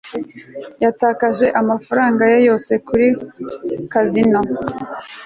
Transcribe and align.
yatakaje 0.83 1.45
amafaranga 1.61 2.21
ye 2.31 2.37
yose 2.47 2.71
kuri 2.87 3.07
kazino 3.93 4.39